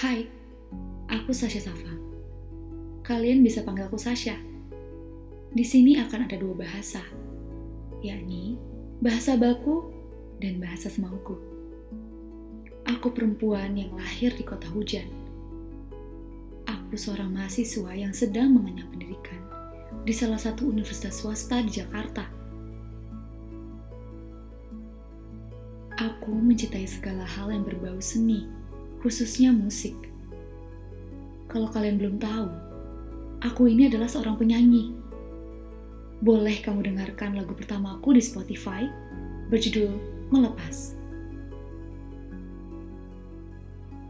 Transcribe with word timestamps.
Hai, 0.00 0.24
aku 1.12 1.28
Sasha 1.28 1.60
Safa. 1.60 1.92
Kalian 3.04 3.44
bisa 3.44 3.60
panggil 3.60 3.84
aku 3.84 4.00
Sasha. 4.00 4.32
Di 5.52 5.60
sini 5.60 6.00
akan 6.00 6.24
ada 6.24 6.40
dua 6.40 6.56
bahasa, 6.56 7.04
yakni 8.00 8.56
bahasa 9.04 9.36
baku 9.36 9.92
dan 10.40 10.56
bahasa 10.56 10.88
semauku. 10.88 11.36
Aku 12.88 13.12
perempuan 13.12 13.76
yang 13.76 13.92
lahir 13.92 14.32
di 14.32 14.40
kota 14.40 14.72
hujan. 14.72 15.04
Aku 16.64 16.96
seorang 16.96 17.36
mahasiswa 17.36 17.92
yang 17.92 18.16
sedang 18.16 18.56
mengenyam 18.56 18.88
pendidikan 18.88 19.44
di 20.08 20.16
salah 20.16 20.40
satu 20.40 20.64
universitas 20.64 21.20
swasta 21.20 21.60
di 21.60 21.76
Jakarta. 21.76 22.24
Aku 26.00 26.32
mencintai 26.32 26.88
segala 26.88 27.28
hal 27.28 27.52
yang 27.52 27.68
berbau 27.68 28.00
seni, 28.00 28.59
khususnya 29.00 29.50
musik. 29.50 29.96
Kalau 31.50 31.66
kalian 31.72 31.98
belum 31.98 32.16
tahu, 32.22 32.48
aku 33.42 33.72
ini 33.72 33.90
adalah 33.90 34.06
seorang 34.06 34.38
penyanyi. 34.38 34.94
Boleh 36.20 36.60
kamu 36.60 36.84
dengarkan 36.84 37.34
lagu 37.34 37.56
pertamaku 37.56 38.14
di 38.14 38.22
Spotify 38.22 38.84
berjudul 39.48 40.20
Melepas. 40.30 40.94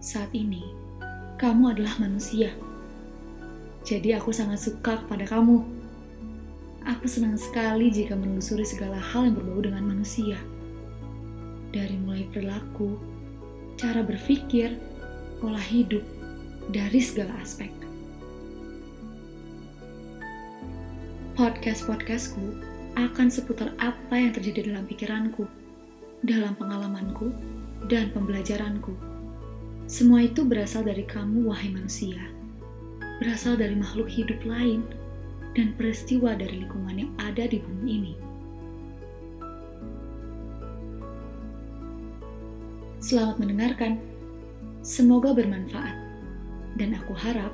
Saat 0.04 0.36
ini, 0.36 0.60
kamu 1.40 1.72
adalah 1.72 1.96
manusia. 1.96 2.52
Jadi 3.88 4.12
aku 4.12 4.28
sangat 4.28 4.60
suka 4.60 5.00
kepada 5.00 5.24
kamu. 5.24 5.64
Aku 6.84 7.08
senang 7.08 7.40
sekali 7.40 7.88
jika 7.88 8.12
menelusuri 8.12 8.68
segala 8.68 9.00
hal 9.00 9.32
yang 9.32 9.40
berbau 9.40 9.64
dengan 9.64 9.88
manusia. 9.88 10.36
Dari 11.72 11.96
mulai 11.96 12.28
perilaku, 12.28 13.00
cara 13.80 14.04
berpikir, 14.04 14.76
pola 15.40 15.56
hidup, 15.56 16.04
dari 16.68 17.00
segala 17.00 17.32
aspek. 17.40 17.72
Podcast-podcastku 21.32 22.44
akan 23.00 23.32
seputar 23.32 23.72
apa 23.80 24.20
yang 24.20 24.36
terjadi 24.36 24.68
dalam 24.68 24.84
pikiranku, 24.84 25.48
dalam 26.28 26.52
pengalamanku, 26.60 27.32
dan 27.88 28.12
pembelajaranku. 28.12 28.92
Semua 29.88 30.28
itu 30.28 30.44
berasal 30.44 30.84
dari 30.84 31.08
kamu, 31.08 31.48
wahai 31.48 31.72
manusia. 31.72 32.20
Berasal 33.24 33.56
dari 33.56 33.80
makhluk 33.80 34.12
hidup 34.12 34.44
lain 34.44 34.84
dan 35.56 35.72
peristiwa 35.80 36.36
dari 36.36 36.68
lingkungan 36.68 37.08
yang 37.08 37.12
ada 37.16 37.48
di 37.48 37.56
bumi 37.56 37.88
ini. 37.88 38.12
Selamat 43.00 43.40
mendengarkan. 43.40 43.96
Semoga 44.84 45.32
bermanfaat. 45.32 45.96
Dan 46.76 46.92
aku 46.92 47.16
harap 47.16 47.48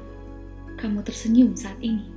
kamu 0.75 1.06
tersenyum 1.06 1.55
saat 1.55 1.78
ini. 1.78 2.16